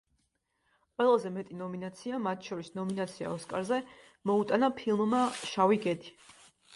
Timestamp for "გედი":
5.85-6.15